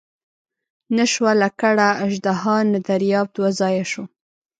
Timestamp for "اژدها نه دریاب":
2.05-3.27